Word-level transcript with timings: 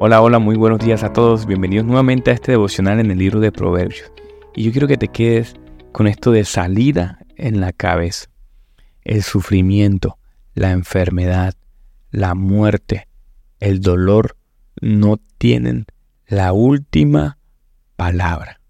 Hola, 0.00 0.22
hola, 0.22 0.38
muy 0.38 0.54
buenos 0.54 0.78
días 0.78 1.02
a 1.02 1.12
todos. 1.12 1.44
Bienvenidos 1.44 1.84
nuevamente 1.84 2.30
a 2.30 2.34
este 2.34 2.52
devocional 2.52 3.00
en 3.00 3.10
el 3.10 3.18
libro 3.18 3.40
de 3.40 3.50
Proverbios. 3.50 4.12
Y 4.54 4.62
yo 4.62 4.70
quiero 4.70 4.86
que 4.86 4.96
te 4.96 5.08
quedes 5.08 5.56
con 5.90 6.06
esto 6.06 6.30
de 6.30 6.44
salida 6.44 7.18
en 7.34 7.60
la 7.60 7.72
cabeza. 7.72 8.30
El 9.02 9.24
sufrimiento, 9.24 10.16
la 10.54 10.70
enfermedad, 10.70 11.54
la 12.12 12.36
muerte, 12.36 13.08
el 13.58 13.80
dolor 13.80 14.36
no 14.80 15.18
tienen 15.36 15.86
la 16.28 16.52
última 16.52 17.38
palabra. 17.96 18.60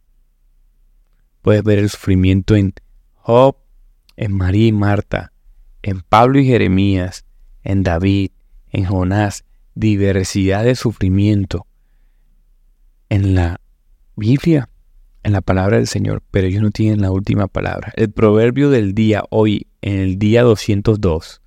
Puedes 1.42 1.62
ver 1.62 1.78
el 1.78 1.90
sufrimiento 1.90 2.56
en 2.56 2.72
Job, 3.16 3.58
en 4.16 4.32
María 4.32 4.68
y 4.68 4.72
Marta, 4.72 5.34
en 5.82 6.00
Pablo 6.00 6.38
y 6.38 6.46
Jeremías, 6.46 7.26
en 7.64 7.82
David, 7.82 8.30
en 8.70 8.86
Jonás, 8.86 9.44
diversidad 9.78 10.64
de 10.64 10.74
sufrimiento 10.74 11.64
en 13.08 13.36
la 13.36 13.60
Biblia, 14.16 14.68
en 15.22 15.32
la 15.32 15.40
palabra 15.40 15.76
del 15.76 15.86
Señor, 15.86 16.22
pero 16.32 16.48
ellos 16.48 16.62
no 16.62 16.70
tienen 16.70 17.00
la 17.00 17.12
última 17.12 17.46
palabra. 17.46 17.92
El 17.94 18.10
proverbio 18.10 18.70
del 18.70 18.92
día 18.92 19.22
hoy, 19.30 19.68
en 19.80 19.98
el 19.98 20.18
día 20.18 20.42
202, 20.42 21.42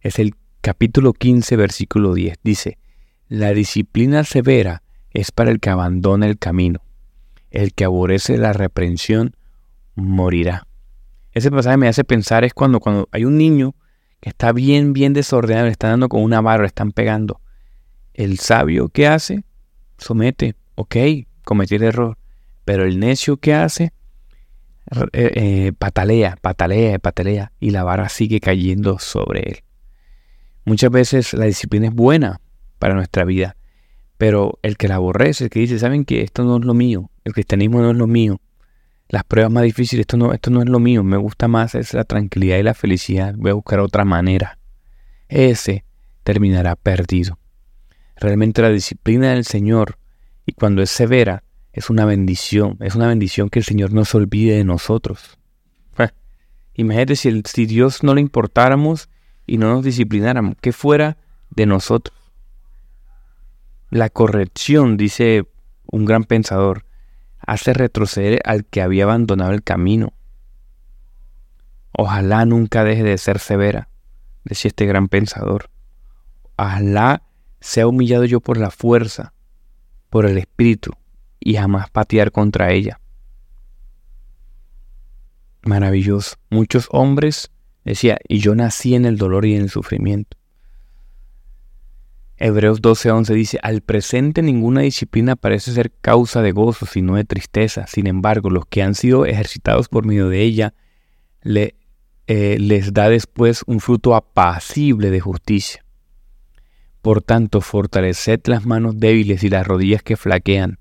es 0.00 0.18
el 0.18 0.34
capítulo 0.60 1.12
15, 1.12 1.56
versículo 1.56 2.14
10. 2.14 2.38
Dice, 2.42 2.78
la 3.28 3.52
disciplina 3.52 4.24
severa 4.24 4.82
es 5.12 5.30
para 5.30 5.52
el 5.52 5.60
que 5.60 5.70
abandona 5.70 6.26
el 6.26 6.36
camino. 6.36 6.80
El 7.50 7.74
que 7.74 7.84
aborrece 7.84 8.38
la 8.38 8.52
reprensión 8.52 9.36
morirá. 9.94 10.66
Ese 11.32 11.52
pasaje 11.52 11.76
me 11.76 11.86
hace 11.86 12.02
pensar 12.02 12.44
es 12.44 12.54
cuando, 12.54 12.80
cuando 12.80 13.08
hay 13.12 13.24
un 13.24 13.38
niño 13.38 13.76
que 14.20 14.30
está 14.30 14.52
bien, 14.52 14.92
bien 14.92 15.12
desordenado, 15.12 15.66
le 15.66 15.72
están 15.72 15.92
dando 15.92 16.08
con 16.08 16.22
una 16.22 16.40
barra, 16.40 16.64
le 16.64 16.68
están 16.68 16.90
pegando. 16.90 17.40
El 18.18 18.40
sabio 18.40 18.88
que 18.88 19.06
hace, 19.06 19.44
somete, 19.96 20.56
ok, 20.74 20.96
cometí 21.44 21.76
el 21.76 21.84
error. 21.84 22.18
Pero 22.64 22.84
el 22.84 22.98
necio 22.98 23.36
que 23.36 23.54
hace, 23.54 23.92
eh, 25.12 25.30
eh, 25.36 25.72
patalea, 25.78 26.36
patalea, 26.42 26.98
patalea, 26.98 27.52
y 27.60 27.70
la 27.70 27.84
vara 27.84 28.08
sigue 28.08 28.40
cayendo 28.40 28.98
sobre 28.98 29.42
él. 29.42 29.58
Muchas 30.64 30.90
veces 30.90 31.32
la 31.32 31.44
disciplina 31.44 31.86
es 31.86 31.94
buena 31.94 32.40
para 32.80 32.94
nuestra 32.94 33.24
vida, 33.24 33.54
pero 34.16 34.58
el 34.62 34.76
que 34.76 34.88
la 34.88 34.96
aborrece, 34.96 35.44
el 35.44 35.50
que 35.50 35.60
dice, 35.60 35.78
¿saben 35.78 36.04
que 36.04 36.22
esto 36.22 36.42
no 36.42 36.56
es 36.56 36.64
lo 36.64 36.74
mío? 36.74 37.12
El 37.22 37.34
cristianismo 37.34 37.80
no 37.82 37.92
es 37.92 37.96
lo 37.96 38.08
mío. 38.08 38.40
Las 39.08 39.22
pruebas 39.22 39.52
más 39.52 39.62
difíciles, 39.62 40.00
esto 40.00 40.16
no, 40.16 40.32
esto 40.32 40.50
no 40.50 40.60
es 40.60 40.68
lo 40.68 40.80
mío. 40.80 41.04
Me 41.04 41.18
gusta 41.18 41.46
más 41.46 41.76
es 41.76 41.94
la 41.94 42.02
tranquilidad 42.02 42.58
y 42.58 42.64
la 42.64 42.74
felicidad. 42.74 43.36
Voy 43.36 43.52
a 43.52 43.54
buscar 43.54 43.78
otra 43.78 44.04
manera. 44.04 44.58
Ese 45.28 45.84
terminará 46.24 46.74
perdido. 46.74 47.38
Realmente 48.20 48.62
la 48.62 48.70
disciplina 48.70 49.30
del 49.30 49.44
Señor, 49.44 49.98
y 50.44 50.52
cuando 50.52 50.82
es 50.82 50.90
severa, 50.90 51.44
es 51.72 51.90
una 51.90 52.04
bendición. 52.04 52.76
Es 52.80 52.94
una 52.94 53.06
bendición 53.06 53.50
que 53.50 53.60
el 53.60 53.64
Señor 53.64 53.92
no 53.92 54.04
se 54.04 54.16
olvide 54.16 54.56
de 54.56 54.64
nosotros. 54.64 55.38
Imagínate 56.74 57.16
si, 57.16 57.42
si 57.44 57.66
Dios 57.66 58.04
no 58.04 58.14
le 58.14 58.20
importáramos 58.20 59.08
y 59.46 59.58
no 59.58 59.68
nos 59.68 59.84
disciplináramos, 59.84 60.54
¿qué 60.60 60.70
fuera 60.72 61.16
de 61.50 61.66
nosotros? 61.66 62.16
La 63.90 64.10
corrección, 64.10 64.96
dice 64.96 65.48
un 65.86 66.04
gran 66.04 66.22
pensador, 66.22 66.84
hace 67.40 67.72
retroceder 67.72 68.40
al 68.44 68.64
que 68.64 68.80
había 68.80 69.04
abandonado 69.04 69.52
el 69.52 69.64
camino. 69.64 70.12
Ojalá 71.90 72.44
nunca 72.44 72.84
deje 72.84 73.02
de 73.02 73.18
ser 73.18 73.40
severa, 73.40 73.88
decía 74.44 74.68
este 74.68 74.86
gran 74.86 75.08
pensador. 75.08 75.70
Ojalá 76.56 77.22
sea 77.60 77.86
humillado 77.86 78.24
yo 78.24 78.40
por 78.40 78.56
la 78.56 78.70
fuerza, 78.70 79.32
por 80.10 80.26
el 80.26 80.38
espíritu, 80.38 80.92
y 81.40 81.54
jamás 81.54 81.90
patear 81.90 82.32
contra 82.32 82.72
ella. 82.72 83.00
Maravilloso. 85.62 86.36
Muchos 86.50 86.88
hombres, 86.90 87.50
decía, 87.84 88.18
y 88.28 88.38
yo 88.38 88.54
nací 88.54 88.94
en 88.94 89.04
el 89.04 89.16
dolor 89.18 89.44
y 89.44 89.54
en 89.54 89.62
el 89.62 89.70
sufrimiento. 89.70 90.36
Hebreos 92.40 92.80
12:11 92.80 93.34
dice, 93.34 93.58
al 93.62 93.80
presente 93.80 94.42
ninguna 94.42 94.82
disciplina 94.82 95.34
parece 95.34 95.72
ser 95.72 95.90
causa 95.90 96.40
de 96.40 96.52
gozo, 96.52 96.86
sino 96.86 97.16
de 97.16 97.24
tristeza. 97.24 97.86
Sin 97.88 98.06
embargo, 98.06 98.48
los 98.48 98.64
que 98.66 98.82
han 98.82 98.94
sido 98.94 99.26
ejercitados 99.26 99.88
por 99.88 100.06
medio 100.06 100.28
de 100.28 100.42
ella, 100.42 100.74
le, 101.42 101.74
eh, 102.28 102.56
les 102.60 102.92
da 102.92 103.08
después 103.08 103.64
un 103.66 103.80
fruto 103.80 104.14
apacible 104.14 105.10
de 105.10 105.20
justicia. 105.20 105.84
Por 107.08 107.22
tanto, 107.22 107.62
fortaleced 107.62 108.40
las 108.48 108.66
manos 108.66 109.00
débiles 109.00 109.42
y 109.42 109.48
las 109.48 109.66
rodillas 109.66 110.02
que 110.02 110.18
flaquean, 110.18 110.78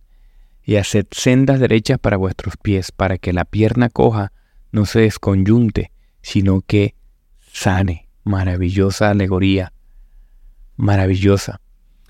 y 0.62 0.76
haced 0.76 1.06
sendas 1.12 1.62
derechas 1.62 2.00
para 2.00 2.18
vuestros 2.18 2.58
pies, 2.58 2.92
para 2.92 3.18
que 3.18 3.32
la 3.32 3.46
pierna 3.46 3.88
coja 3.88 4.34
no 4.74 4.86
se 4.86 5.00
desconyunte, 5.00 5.94
sino 6.22 6.60
que 6.60 6.96
sane. 7.40 8.10
Maravillosa 8.26 9.10
alegoría, 9.10 9.72
maravillosa. 10.76 11.62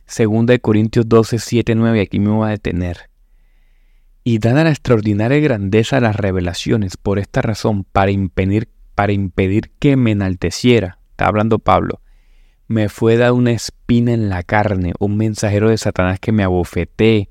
Segunda 0.07 0.53
de 0.53 0.61
Corintios 0.61 1.07
12, 1.07 1.37
7, 1.37 1.75
9, 1.75 2.01
aquí 2.01 2.17
me 2.17 2.31
voy 2.31 2.47
a 2.47 2.51
detener. 2.53 3.11
Y 4.23 4.39
dada 4.39 4.63
la 4.63 4.71
extraordinaria 4.71 5.37
grandeza 5.41 5.97
de 5.97 6.01
las 6.01 6.15
revelaciones, 6.15 6.97
por 6.97 7.19
esta 7.19 7.43
razón, 7.43 7.83
para 7.83 8.09
impedir, 8.09 8.67
para 8.95 9.13
impedir 9.13 9.69
que 9.77 9.95
me 9.95 10.09
enalteciera, 10.09 10.97
está 11.11 11.27
hablando 11.27 11.59
Pablo, 11.59 12.01
me 12.67 12.89
fue 12.89 13.15
dada 13.15 13.33
una 13.33 13.51
espina 13.51 14.13
en 14.13 14.29
la 14.29 14.43
carne, 14.43 14.93
un 14.99 15.15
mensajero 15.17 15.69
de 15.69 15.77
Satanás 15.77 16.19
que 16.19 16.31
me 16.31 16.43
abofetee 16.43 17.29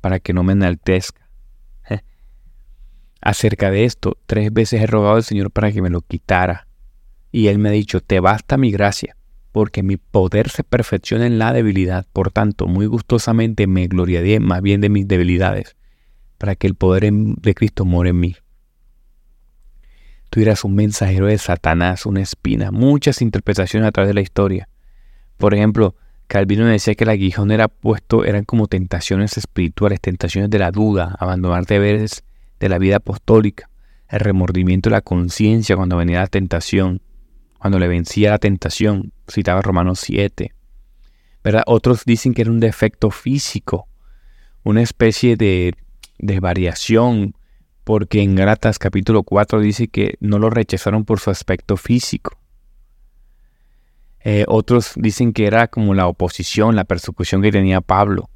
para 0.00 0.20
que 0.20 0.32
no 0.32 0.44
me 0.44 0.52
enaltezca. 0.52 1.28
Acerca 3.20 3.70
de 3.70 3.84
esto, 3.84 4.16
tres 4.26 4.52
veces 4.52 4.80
he 4.80 4.86
rogado 4.86 5.16
al 5.16 5.24
Señor 5.24 5.50
para 5.50 5.72
que 5.72 5.82
me 5.82 5.90
lo 5.90 6.02
quitara. 6.02 6.68
Y 7.32 7.48
Él 7.48 7.58
me 7.58 7.70
ha 7.70 7.72
dicho, 7.72 8.00
te 8.00 8.20
basta 8.20 8.56
mi 8.56 8.70
gracia, 8.70 9.16
porque 9.50 9.82
mi 9.82 9.96
poder 9.96 10.48
se 10.50 10.62
perfecciona 10.62 11.26
en 11.26 11.38
la 11.38 11.52
debilidad. 11.52 12.06
Por 12.12 12.30
tanto, 12.30 12.68
muy 12.68 12.86
gustosamente 12.86 13.66
me 13.66 13.88
gloriaré 13.88 14.38
más 14.38 14.62
bien 14.62 14.80
de 14.80 14.88
mis 14.88 15.08
debilidades, 15.08 15.76
para 16.38 16.54
que 16.54 16.68
el 16.68 16.76
poder 16.76 17.12
de 17.12 17.54
Cristo 17.54 17.84
more 17.84 18.10
en 18.10 18.20
mí. 18.20 18.36
Tú 20.30 20.40
eras 20.40 20.64
un 20.64 20.74
mensajero 20.76 21.26
de 21.26 21.38
Satanás, 21.38 22.06
una 22.06 22.20
espina, 22.20 22.70
muchas 22.70 23.20
interpretaciones 23.20 23.88
a 23.88 23.92
través 23.92 24.08
de 24.08 24.14
la 24.14 24.20
historia. 24.20 24.68
Por 25.36 25.54
ejemplo, 25.54 25.94
Calvino 26.26 26.66
decía 26.66 26.94
que 26.94 27.04
el 27.04 27.10
aguijón 27.10 27.50
era 27.50 27.68
puesto, 27.68 28.24
eran 28.24 28.44
como 28.44 28.66
tentaciones 28.66 29.36
espirituales, 29.36 30.00
tentaciones 30.00 30.50
de 30.50 30.58
la 30.58 30.70
duda, 30.70 31.14
abandonar 31.18 31.66
deberes 31.66 32.24
de 32.58 32.68
la 32.68 32.78
vida 32.78 32.96
apostólica, 32.96 33.70
el 34.08 34.20
remordimiento 34.20 34.88
de 34.88 34.96
la 34.96 35.02
conciencia 35.02 35.76
cuando 35.76 35.96
venía 35.96 36.20
la 36.20 36.26
tentación, 36.26 37.00
cuando 37.58 37.78
le 37.78 37.88
vencía 37.88 38.30
la 38.30 38.38
tentación, 38.38 39.12
citaba 39.28 39.62
Romanos 39.62 40.00
7. 40.00 40.52
¿verdad? 41.44 41.62
Otros 41.66 42.04
dicen 42.04 42.34
que 42.34 42.42
era 42.42 42.50
un 42.50 42.58
defecto 42.58 43.10
físico, 43.12 43.88
una 44.64 44.82
especie 44.82 45.36
de, 45.36 45.74
de 46.18 46.40
variación, 46.40 47.34
porque 47.84 48.20
en 48.20 48.34
Gratas 48.34 48.80
capítulo 48.80 49.22
4 49.22 49.60
dice 49.60 49.86
que 49.86 50.16
no 50.18 50.40
lo 50.40 50.50
rechazaron 50.50 51.04
por 51.04 51.20
su 51.20 51.30
aspecto 51.30 51.76
físico, 51.76 52.36
eh, 54.28 54.44
otros 54.48 54.94
dicen 54.96 55.32
que 55.32 55.46
era 55.46 55.68
como 55.68 55.94
la 55.94 56.08
oposición, 56.08 56.74
la 56.74 56.82
persecución 56.82 57.42
que 57.42 57.52
tenía 57.52 57.80
Pablo. 57.80 58.28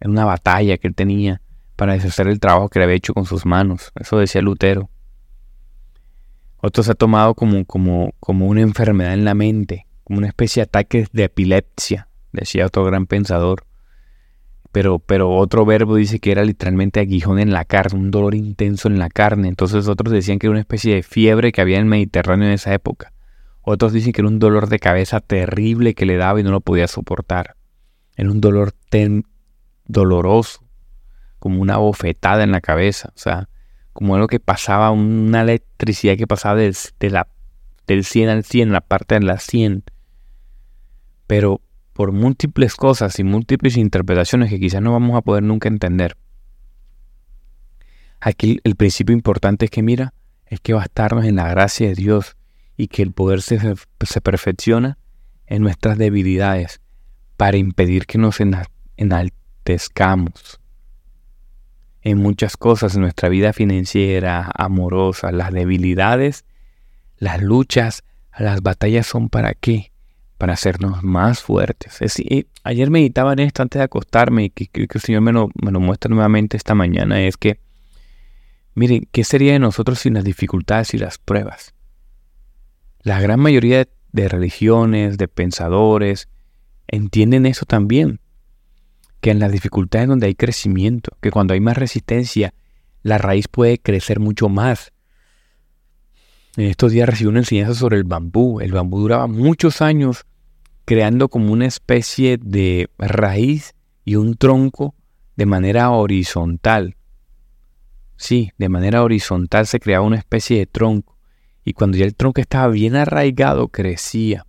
en 0.00 0.10
una 0.10 0.24
batalla 0.24 0.76
que 0.76 0.88
él 0.88 0.94
tenía 0.96 1.40
para 1.76 1.92
deshacer 1.92 2.26
el 2.26 2.40
trabajo 2.40 2.68
que 2.68 2.80
le 2.80 2.86
había 2.86 2.96
hecho 2.96 3.14
con 3.14 3.24
sus 3.24 3.46
manos. 3.46 3.92
Eso 3.94 4.18
decía 4.18 4.42
Lutero. 4.42 4.90
Otros 6.56 6.88
ha 6.88 6.94
tomado 6.94 7.36
como, 7.36 7.64
como, 7.64 8.12
como 8.18 8.48
una 8.48 8.62
enfermedad 8.62 9.14
en 9.14 9.24
la 9.24 9.34
mente, 9.34 9.86
como 10.02 10.18
una 10.18 10.26
especie 10.26 10.62
de 10.62 10.64
ataque 10.64 11.06
de 11.12 11.22
epilepsia, 11.22 12.08
decía 12.32 12.66
otro 12.66 12.84
gran 12.84 13.06
pensador. 13.06 13.66
Pero, 14.72 14.98
pero 14.98 15.30
otro 15.36 15.64
verbo 15.64 15.94
dice 15.94 16.18
que 16.18 16.32
era 16.32 16.42
literalmente 16.42 16.98
aguijón 16.98 17.38
en 17.38 17.52
la 17.52 17.64
carne, 17.64 18.00
un 18.00 18.10
dolor 18.10 18.34
intenso 18.34 18.88
en 18.88 18.98
la 18.98 19.10
carne. 19.10 19.46
Entonces 19.46 19.86
otros 19.86 20.12
decían 20.12 20.40
que 20.40 20.48
era 20.48 20.52
una 20.52 20.60
especie 20.60 20.92
de 20.96 21.04
fiebre 21.04 21.52
que 21.52 21.60
había 21.60 21.76
en 21.76 21.84
el 21.84 21.88
Mediterráneo 21.88 22.48
en 22.48 22.54
esa 22.54 22.74
época. 22.74 23.13
Otros 23.64 23.92
dicen 23.92 24.12
que 24.12 24.20
era 24.20 24.28
un 24.28 24.38
dolor 24.38 24.68
de 24.68 24.78
cabeza 24.78 25.20
terrible 25.20 25.94
que 25.94 26.04
le 26.04 26.16
daba 26.16 26.38
y 26.38 26.42
no 26.42 26.50
lo 26.50 26.60
podía 26.60 26.86
soportar. 26.86 27.56
Era 28.16 28.30
un 28.30 28.40
dolor 28.40 28.72
ten, 28.90 29.24
doloroso, 29.86 30.62
como 31.38 31.60
una 31.60 31.78
bofetada 31.78 32.44
en 32.44 32.52
la 32.52 32.60
cabeza, 32.60 33.10
o 33.14 33.18
sea, 33.18 33.48
como 33.92 34.14
algo 34.14 34.26
que 34.26 34.40
pasaba, 34.40 34.90
una 34.90 35.42
electricidad 35.42 36.16
que 36.16 36.26
pasaba 36.26 36.56
del, 36.56 36.76
de 37.00 37.10
la, 37.10 37.28
del 37.86 38.04
100 38.04 38.28
al 38.28 38.44
100, 38.44 38.72
la 38.72 38.80
parte 38.82 39.14
de 39.14 39.22
la 39.22 39.38
100. 39.38 39.84
Pero 41.26 41.62
por 41.94 42.12
múltiples 42.12 42.74
cosas 42.74 43.18
y 43.18 43.24
múltiples 43.24 43.76
interpretaciones 43.76 44.50
que 44.50 44.60
quizás 44.60 44.82
no 44.82 44.92
vamos 44.92 45.16
a 45.16 45.22
poder 45.22 45.42
nunca 45.42 45.68
entender. 45.68 46.16
Aquí 48.20 48.60
el 48.64 48.74
principio 48.74 49.14
importante 49.14 49.66
es 49.66 49.70
que 49.70 49.82
mira, 49.82 50.12
es 50.46 50.60
que 50.60 50.74
bastarnos 50.74 51.24
en 51.24 51.36
la 51.36 51.48
gracia 51.48 51.88
de 51.88 51.94
Dios 51.94 52.36
y 52.76 52.88
que 52.88 53.02
el 53.02 53.12
poder 53.12 53.42
se, 53.42 53.60
se 54.00 54.20
perfecciona 54.20 54.98
en 55.46 55.62
nuestras 55.62 55.98
debilidades 55.98 56.80
para 57.36 57.56
impedir 57.56 58.06
que 58.06 58.18
nos 58.18 58.38
enaltezcamos 58.96 60.60
en 62.04 62.18
muchas 62.18 62.56
cosas 62.56 62.94
en 62.94 63.00
nuestra 63.00 63.28
vida 63.30 63.52
financiera, 63.52 64.50
amorosa, 64.54 65.32
las 65.32 65.52
debilidades, 65.52 66.44
las 67.16 67.42
luchas, 67.42 68.04
las 68.38 68.62
batallas 68.62 69.06
son 69.06 69.30
para 69.30 69.54
qué? 69.54 69.90
Para 70.36 70.52
hacernos 70.52 71.02
más 71.02 71.42
fuertes. 71.42 71.98
ayer 72.62 72.90
meditaba 72.90 73.32
en 73.32 73.38
esto 73.40 73.62
antes 73.62 73.80
de 73.80 73.84
acostarme 73.84 74.44
y 74.44 74.50
que, 74.50 74.66
que, 74.66 74.86
el 74.92 75.00
Señor 75.00 75.22
me 75.22 75.32
lo, 75.32 75.48
me 75.60 75.70
lo 75.72 75.80
muestra 75.80 76.10
nuevamente 76.10 76.58
esta 76.58 76.74
mañana, 76.74 77.22
es 77.22 77.38
que, 77.38 77.58
miren, 78.74 79.08
¿qué 79.10 79.24
sería 79.24 79.54
de 79.54 79.58
nosotros 79.58 79.98
sin 79.98 80.14
las 80.14 80.24
dificultades 80.24 80.92
y 80.92 80.98
las 80.98 81.16
pruebas? 81.16 81.74
La 83.04 83.20
gran 83.20 83.38
mayoría 83.38 83.86
de 84.12 84.28
religiones, 84.28 85.18
de 85.18 85.28
pensadores, 85.28 86.28
entienden 86.88 87.44
eso 87.44 87.66
también 87.66 88.18
que 89.20 89.30
en 89.30 89.40
las 89.40 89.52
dificultades 89.52 90.08
donde 90.08 90.26
hay 90.26 90.34
crecimiento, 90.34 91.16
que 91.20 91.30
cuando 91.30 91.52
hay 91.52 91.60
más 91.60 91.76
resistencia, 91.76 92.54
la 93.02 93.18
raíz 93.18 93.46
puede 93.48 93.78
crecer 93.78 94.20
mucho 94.20 94.48
más. 94.48 94.92
En 96.56 96.64
estos 96.64 96.92
días 96.92 97.08
recibí 97.08 97.28
una 97.28 97.40
enseñanza 97.40 97.74
sobre 97.74 97.98
el 97.98 98.04
bambú. 98.04 98.60
El 98.60 98.72
bambú 98.72 99.00
duraba 99.00 99.26
muchos 99.26 99.82
años 99.82 100.24
creando 100.86 101.28
como 101.28 101.52
una 101.52 101.66
especie 101.66 102.38
de 102.38 102.88
raíz 102.98 103.74
y 104.04 104.16
un 104.16 104.34
tronco 104.36 104.94
de 105.36 105.46
manera 105.46 105.90
horizontal. 105.90 106.96
Sí, 108.16 108.52
de 108.56 108.68
manera 108.70 109.02
horizontal 109.02 109.66
se 109.66 109.80
creaba 109.80 110.06
una 110.06 110.16
especie 110.16 110.58
de 110.58 110.66
tronco. 110.66 111.13
Y 111.64 111.72
cuando 111.72 111.96
ya 111.96 112.04
el 112.04 112.14
tronco 112.14 112.40
estaba 112.40 112.68
bien 112.68 112.94
arraigado, 112.94 113.68
crecía. 113.68 114.46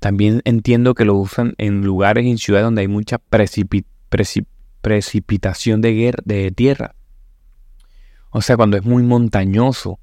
También 0.00 0.42
entiendo 0.44 0.94
que 0.94 1.04
lo 1.04 1.14
usan 1.14 1.54
en 1.56 1.82
lugares 1.82 2.26
en 2.26 2.38
ciudades 2.38 2.66
donde 2.66 2.82
hay 2.82 2.88
mucha 2.88 3.18
precipitación 4.80 5.80
de, 5.80 6.52
tierra. 6.54 6.94
O 8.30 8.42
sea, 8.42 8.56
cuando 8.56 8.76
es 8.76 8.84
muy 8.84 9.02
montañoso, 9.02 10.00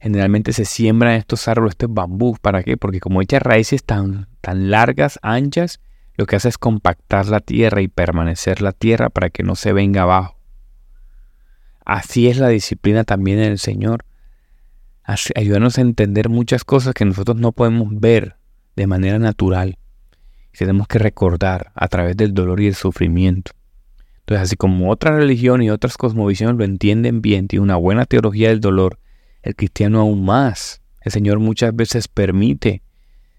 generalmente 0.00 0.52
se 0.52 0.64
siembran 0.64 1.12
estos 1.12 1.46
árboles, 1.46 1.74
estos 1.74 1.92
bambús. 1.92 2.40
¿Para 2.40 2.62
qué? 2.62 2.76
Porque 2.76 2.98
como 2.98 3.22
echa 3.22 3.38
raíces 3.38 3.84
tan, 3.84 4.26
tan 4.40 4.70
largas, 4.70 5.20
anchas, 5.22 5.80
lo 6.16 6.26
que 6.26 6.36
hace 6.36 6.48
es 6.48 6.58
compactar 6.58 7.26
la 7.26 7.40
tierra 7.40 7.82
y 7.82 7.88
permanecer 7.88 8.62
la 8.62 8.72
tierra 8.72 9.10
para 9.10 9.30
que 9.30 9.42
no 9.42 9.54
se 9.54 9.72
venga 9.72 10.02
abajo. 10.02 10.36
Así 11.84 12.28
es 12.28 12.38
la 12.38 12.48
disciplina 12.48 13.04
también 13.04 13.38
en 13.38 13.52
el 13.52 13.58
Señor. 13.58 14.04
Ayúdanos 15.34 15.78
a 15.78 15.80
entender 15.80 16.28
muchas 16.28 16.64
cosas 16.64 16.94
que 16.94 17.04
nosotros 17.04 17.36
no 17.36 17.52
podemos 17.52 17.88
ver 17.92 18.36
de 18.76 18.86
manera 18.86 19.18
natural. 19.18 19.78
tenemos 20.56 20.88
que 20.88 20.98
recordar 20.98 21.72
a 21.74 21.88
través 21.88 22.16
del 22.16 22.34
dolor 22.34 22.60
y 22.60 22.66
el 22.66 22.74
sufrimiento. 22.74 23.52
Entonces, 24.20 24.42
así 24.42 24.56
como 24.56 24.90
otra 24.90 25.16
religión 25.16 25.62
y 25.62 25.70
otras 25.70 25.96
cosmovisiones 25.96 26.56
lo 26.56 26.64
entienden 26.64 27.22
bien, 27.22 27.48
tiene 27.48 27.62
una 27.62 27.76
buena 27.76 28.06
teología 28.06 28.48
del 28.48 28.60
dolor, 28.60 28.98
el 29.42 29.56
cristiano 29.56 30.00
aún 30.00 30.24
más. 30.24 30.82
El 31.00 31.12
Señor 31.12 31.38
muchas 31.38 31.74
veces 31.74 32.08
permite 32.08 32.82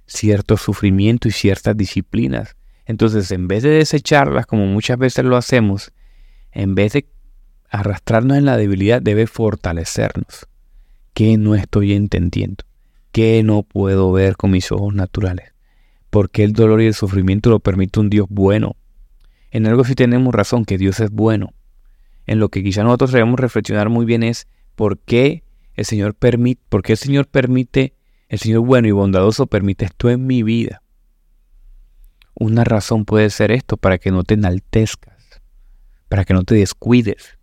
cierto 0.05 0.57
sufrimiento 0.57 1.27
y 1.27 1.31
ciertas 1.31 1.77
disciplinas. 1.77 2.55
Entonces, 2.85 3.31
en 3.31 3.47
vez 3.47 3.63
de 3.63 3.69
desecharlas, 3.69 4.45
como 4.45 4.65
muchas 4.65 4.97
veces 4.97 5.23
lo 5.23 5.37
hacemos, 5.37 5.93
en 6.51 6.75
vez 6.75 6.93
de 6.93 7.07
arrastrarnos 7.69 8.37
en 8.37 8.45
la 8.45 8.57
debilidad, 8.57 9.01
debe 9.01 9.27
fortalecernos. 9.27 10.47
¿Qué 11.13 11.37
no 11.37 11.55
estoy 11.55 11.93
entendiendo? 11.93 12.63
¿Qué 13.11 13.43
no 13.43 13.63
puedo 13.63 14.11
ver 14.13 14.37
con 14.37 14.51
mis 14.51 14.71
ojos 14.71 14.93
naturales? 14.93 15.53
¿Por 16.09 16.29
qué 16.29 16.43
el 16.43 16.53
dolor 16.53 16.81
y 16.81 16.85
el 16.85 16.93
sufrimiento 16.93 17.49
lo 17.49 17.59
permite 17.59 17.99
un 17.99 18.09
Dios 18.09 18.27
bueno? 18.29 18.77
En 19.51 19.67
algo 19.67 19.83
sí 19.83 19.93
tenemos 19.95 20.33
razón, 20.33 20.63
que 20.63 20.77
Dios 20.77 21.01
es 21.01 21.11
bueno. 21.11 21.53
En 22.25 22.39
lo 22.39 22.47
que 22.47 22.63
quizá 22.63 22.83
nosotros 22.83 23.11
debemos 23.11 23.39
reflexionar 23.39 23.89
muy 23.89 24.05
bien 24.05 24.23
es 24.23 24.47
por 24.75 24.99
qué 24.99 25.43
el 25.75 25.83
Señor 25.83 26.15
permite, 26.15 26.61
por 26.69 26.81
qué 26.81 26.93
el 26.93 26.97
Señor 26.97 27.27
permite, 27.27 27.93
el 28.29 28.39
Señor 28.39 28.61
bueno 28.61 28.87
y 28.87 28.91
bondadoso 28.91 29.47
permite 29.47 29.85
esto 29.85 30.09
en 30.09 30.25
mi 30.25 30.43
vida. 30.43 30.81
Una 32.33 32.63
razón 32.63 33.03
puede 33.03 33.29
ser 33.29 33.51
esto, 33.51 33.75
para 33.75 33.97
que 33.97 34.11
no 34.11 34.23
te 34.23 34.35
enaltezcas, 34.35 35.41
para 36.07 36.23
que 36.23 36.33
no 36.33 36.43
te 36.43 36.55
descuides, 36.55 37.37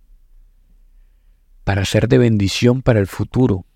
para 1.69 1.85
ser 1.85 2.09
de 2.09 2.17
bendición 2.17 2.81
para 2.81 2.99
el 2.99 3.07
futuro, 3.07 3.67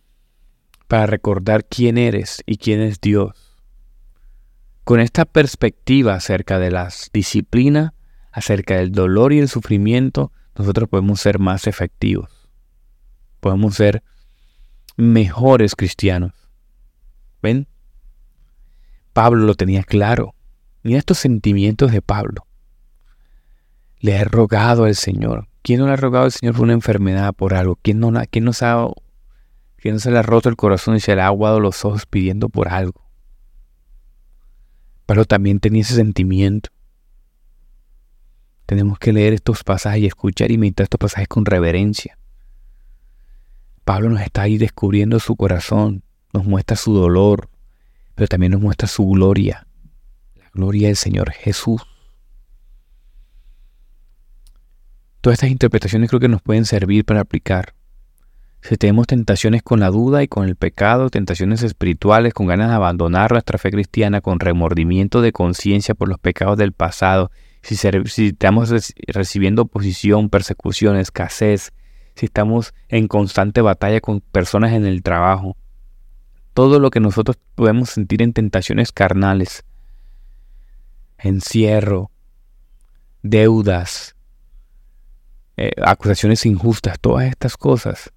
para 0.88 1.04
recordar 1.04 1.66
quién 1.66 1.98
eres 1.98 2.42
y 2.46 2.56
quién 2.56 2.80
es 2.80 3.02
Dios. 3.02 3.60
Con 4.82 4.98
esta 4.98 5.26
perspectiva 5.26 6.14
acerca 6.14 6.58
de 6.58 6.70
la 6.70 6.88
disciplina, 7.12 7.92
acerca 8.30 8.76
del 8.76 8.92
dolor 8.92 9.34
y 9.34 9.40
el 9.40 9.48
sufrimiento, 9.50 10.32
nosotros 10.56 10.88
podemos 10.88 11.20
ser 11.20 11.38
más 11.38 11.66
efectivos. 11.66 12.30
Podemos 13.40 13.74
ser 13.74 14.02
mejores 14.96 15.76
cristianos. 15.76 16.32
¿Ven? 17.42 17.68
Pablo 19.12 19.44
lo 19.44 19.54
tenía 19.54 19.82
claro. 19.82 20.34
Mira 20.82 20.98
estos 20.98 21.18
sentimientos 21.18 21.92
de 21.92 22.00
Pablo. 22.00 22.46
Le 24.00 24.12
he 24.12 24.24
rogado 24.24 24.84
al 24.84 24.94
Señor. 24.96 25.51
¿Quién 25.62 25.80
no 25.80 25.86
le 25.86 25.92
ha 25.92 25.96
rogado 25.96 26.24
al 26.24 26.32
Señor 26.32 26.54
por 26.54 26.64
una 26.64 26.72
enfermedad, 26.72 27.32
por 27.34 27.54
algo? 27.54 27.78
¿Quién 27.80 28.00
no, 28.00 28.12
quién 28.30 28.44
no 28.44 28.52
sabe 28.52 28.92
que 29.82 29.90
no 29.90 29.98
se 29.98 30.12
le 30.12 30.18
ha 30.18 30.22
roto 30.22 30.48
el 30.48 30.54
corazón 30.54 30.94
y 30.94 31.00
se 31.00 31.16
le 31.16 31.22
ha 31.22 31.26
aguado 31.26 31.58
los 31.58 31.84
ojos 31.84 32.06
pidiendo 32.06 32.48
por 32.48 32.68
algo. 32.68 33.04
Pero 35.06 35.24
también 35.24 35.58
tenía 35.58 35.82
ese 35.82 35.96
sentimiento. 35.96 36.70
Tenemos 38.64 39.00
que 39.00 39.12
leer 39.12 39.32
estos 39.32 39.64
pasajes 39.64 40.02
y 40.02 40.06
escuchar 40.06 40.52
y 40.52 40.56
meditar 40.56 40.84
estos 40.84 41.00
pasajes 41.00 41.26
con 41.26 41.44
reverencia. 41.44 42.16
Pablo 43.84 44.08
nos 44.10 44.20
está 44.20 44.42
ahí 44.42 44.56
descubriendo 44.56 45.18
su 45.18 45.34
corazón, 45.34 46.04
nos 46.32 46.44
muestra 46.44 46.76
su 46.76 46.94
dolor, 46.94 47.50
pero 48.14 48.28
también 48.28 48.52
nos 48.52 48.60
muestra 48.60 48.86
su 48.86 49.04
gloria, 49.04 49.66
la 50.36 50.48
gloria 50.54 50.86
del 50.86 50.96
Señor 50.96 51.32
Jesús. 51.32 51.82
Todas 55.22 55.36
estas 55.36 55.50
interpretaciones 55.50 56.10
creo 56.10 56.18
que 56.18 56.26
nos 56.26 56.42
pueden 56.42 56.64
servir 56.64 57.04
para 57.04 57.20
aplicar. 57.20 57.74
Si 58.60 58.76
tenemos 58.76 59.06
tentaciones 59.06 59.62
con 59.62 59.78
la 59.78 59.88
duda 59.88 60.24
y 60.24 60.26
con 60.26 60.48
el 60.48 60.56
pecado, 60.56 61.10
tentaciones 61.10 61.62
espirituales, 61.62 62.34
con 62.34 62.48
ganas 62.48 62.70
de 62.70 62.74
abandonar 62.74 63.30
nuestra 63.30 63.56
fe 63.56 63.70
cristiana, 63.70 64.20
con 64.20 64.40
remordimiento 64.40 65.22
de 65.22 65.30
conciencia 65.30 65.94
por 65.94 66.08
los 66.08 66.18
pecados 66.18 66.58
del 66.58 66.72
pasado, 66.72 67.30
si, 67.62 67.76
estamos 68.26 68.74
recibiendo 69.06 69.62
oposición, 69.62 70.28
persecución, 70.28 70.96
escasez, 70.96 71.72
si 72.16 72.26
estamos 72.26 72.74
en 72.88 73.06
constante 73.06 73.60
batalla 73.60 74.00
con 74.00 74.22
personas 74.22 74.72
en 74.72 74.86
el 74.86 75.04
trabajo, 75.04 75.56
todo 76.52 76.80
lo 76.80 76.90
que 76.90 76.98
nosotros 76.98 77.38
podemos 77.54 77.90
sentir 77.90 78.22
en 78.22 78.32
tentaciones 78.32 78.90
carnales, 78.90 79.64
encierro, 81.16 82.10
deudas, 83.22 84.16
eh, 85.56 85.72
acusaciones 85.82 86.46
injustas, 86.46 86.98
todas 87.00 87.26
estas 87.26 87.56
cosas 87.56 88.12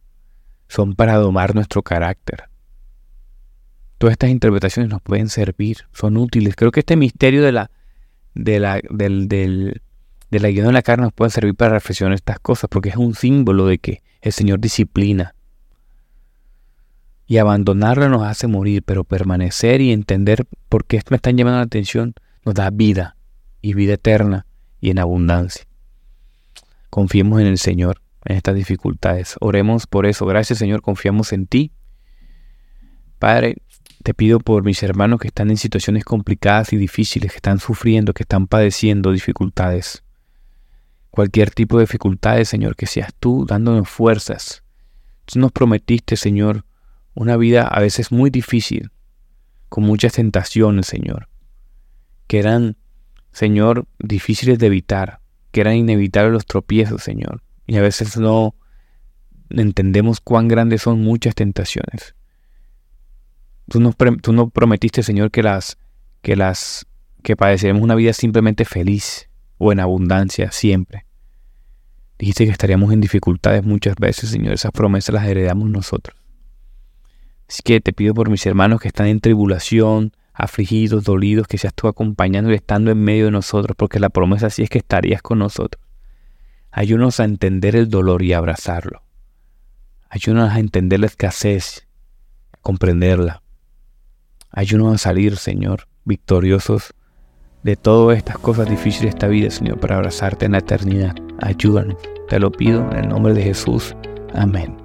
son 0.67 0.95
para 0.95 1.15
domar 1.15 1.55
nuestro 1.55 1.83
carácter. 1.83 2.45
Todas 3.97 4.13
estas 4.13 4.29
interpretaciones 4.29 4.91
nos 4.91 5.01
pueden 5.01 5.29
servir, 5.29 5.87
son 5.93 6.17
útiles. 6.17 6.55
Creo 6.55 6.71
que 6.71 6.81
este 6.81 6.95
misterio 6.95 7.43
de 7.43 7.51
la, 7.51 7.71
de 8.33 8.59
la, 8.59 8.81
del, 8.89 9.27
del, 9.27 9.81
de 10.31 10.39
la 10.39 10.47
de 10.49 10.71
la 10.71 10.81
carne 10.81 11.03
nos 11.05 11.13
puede 11.13 11.31
servir 11.31 11.55
para 11.55 11.73
reflexionar 11.73 12.13
estas 12.13 12.39
cosas, 12.39 12.69
porque 12.69 12.89
es 12.89 12.97
un 12.97 13.15
símbolo 13.15 13.67
de 13.67 13.77
que 13.77 14.01
el 14.21 14.33
Señor 14.33 14.59
disciplina. 14.59 15.35
Y 17.27 17.37
abandonarlo 17.37 18.09
nos 18.09 18.23
hace 18.23 18.47
morir, 18.47 18.83
pero 18.83 19.03
permanecer 19.03 19.81
y 19.81 19.91
entender 19.91 20.45
por 20.69 20.85
qué 20.85 21.01
me 21.09 21.15
están 21.15 21.37
llamando 21.37 21.57
la 21.59 21.65
atención 21.65 22.13
nos 22.43 22.53
da 22.53 22.69
vida, 22.69 23.17
y 23.61 23.73
vida 23.73 23.93
eterna, 23.93 24.45
y 24.79 24.91
en 24.91 24.99
abundancia. 24.99 25.65
Confiemos 26.95 27.41
en 27.41 27.47
el 27.47 27.57
Señor 27.57 28.01
en 28.23 28.37
estas 28.37 28.55
dificultades. 28.55 29.35
Oremos 29.41 29.85
por 29.85 30.05
eso. 30.05 30.25
Gracias 30.25 30.59
Señor, 30.59 30.81
confiamos 30.81 31.33
en 31.33 31.45
ti. 31.45 31.73
Padre, 33.19 33.57
te 34.01 34.13
pido 34.13 34.39
por 34.39 34.63
mis 34.63 34.81
hermanos 34.81 35.19
que 35.19 35.27
están 35.27 35.49
en 35.49 35.57
situaciones 35.57 36.05
complicadas 36.05 36.71
y 36.71 36.77
difíciles, 36.77 37.31
que 37.33 37.35
están 37.35 37.59
sufriendo, 37.59 38.13
que 38.13 38.23
están 38.23 38.47
padeciendo 38.47 39.11
dificultades. 39.11 40.05
Cualquier 41.11 41.51
tipo 41.51 41.75
de 41.75 41.83
dificultades, 41.83 42.47
Señor, 42.47 42.77
que 42.77 42.85
seas 42.85 43.13
tú 43.19 43.45
dándonos 43.45 43.89
fuerzas. 43.89 44.63
Tú 45.25 45.39
nos 45.39 45.51
prometiste, 45.51 46.15
Señor, 46.15 46.63
una 47.13 47.35
vida 47.35 47.67
a 47.67 47.81
veces 47.81 48.13
muy 48.13 48.29
difícil, 48.29 48.89
con 49.67 49.83
muchas 49.83 50.13
tentaciones, 50.13 50.87
Señor, 50.87 51.27
que 52.27 52.39
eran, 52.39 52.77
Señor, 53.33 53.85
difíciles 53.99 54.59
de 54.59 54.67
evitar, 54.67 55.24
que 55.55 55.61
eran 55.61 55.77
inevitables 55.77 56.33
los 56.33 56.45
tropiezos, 56.45 57.01
Señor. 57.01 57.41
Y 57.65 57.77
a 57.77 57.81
veces 57.81 58.17
no 58.17 58.55
entendemos 59.49 60.19
cuán 60.19 60.49
grandes 60.49 60.81
son 60.81 60.99
muchas 60.99 61.33
tentaciones. 61.33 62.13
Tú 63.69 63.79
nos, 63.79 63.95
tú 64.21 64.49
prometiste, 64.49 65.01
Señor, 65.01 65.31
que 65.31 65.43
las 65.43 65.77
que 66.21 66.35
las 66.35 66.85
que 67.23 67.37
padeceremos 67.37 67.81
una 67.81 67.95
vida 67.95 68.11
simplemente 68.11 68.65
feliz, 68.65 69.29
o 69.57 69.71
en 69.71 69.79
abundancia 69.79 70.51
siempre. 70.51 71.05
Dijiste 72.19 72.43
que 72.43 72.51
estaríamos 72.51 72.91
en 72.91 72.99
dificultades 72.99 73.63
muchas 73.63 73.95
veces, 73.95 74.31
Señor. 74.31 74.55
Esas 74.55 74.73
promesas 74.73 75.15
las 75.15 75.25
heredamos 75.25 75.69
nosotros. 75.69 76.17
Así 77.47 77.61
que 77.63 77.79
te 77.79 77.93
pido 77.93 78.13
por 78.13 78.29
mis 78.29 78.45
hermanos 78.45 78.81
que 78.81 78.89
están 78.89 79.07
en 79.07 79.21
tribulación, 79.21 80.11
afligidos, 80.35 81.05
dolidos, 81.05 81.47
que 81.47 81.57
seas 81.57 81.73
tú 81.73 81.87
acompañando 81.87 82.51
y 82.51 82.55
estando 82.55 82.91
en 82.91 83.01
medio 83.01 83.25
de 83.25 83.31
nosotros, 83.31 83.75
porque 83.75 83.99
la 83.99 84.09
promesa 84.09 84.49
sí 84.49 84.63
es 84.63 84.69
que 84.69 84.77
estarías 84.77 85.21
con 85.21 85.39
nosotros. 85.39 85.83
Ayúdanos 86.71 87.19
a 87.19 87.23
entender 87.23 87.75
el 87.75 87.89
dolor 87.89 88.21
y 88.21 88.33
abrazarlo. 88.33 89.01
Ayúdanos 90.09 90.51
a 90.51 90.59
entender 90.59 90.99
la 90.99 91.05
escasez, 91.07 91.87
a 92.51 92.57
comprenderla. 92.57 93.41
Ayúdanos 94.51 94.95
a 94.95 94.97
salir, 94.97 95.37
Señor, 95.37 95.87
victoriosos 96.03 96.93
de 97.63 97.75
todas 97.75 98.17
estas 98.17 98.37
cosas 98.37 98.69
difíciles 98.69 99.01
de 99.01 99.09
esta 99.09 99.27
vida, 99.27 99.49
Señor, 99.49 99.79
para 99.79 99.95
abrazarte 99.95 100.45
en 100.45 100.51
la 100.51 100.59
eternidad. 100.59 101.15
Ayúdanos. 101.41 101.97
Te 102.27 102.39
lo 102.39 102.51
pido 102.51 102.89
en 102.91 102.97
el 102.97 103.09
nombre 103.09 103.33
de 103.33 103.43
Jesús. 103.43 103.95
Amén. 104.33 104.84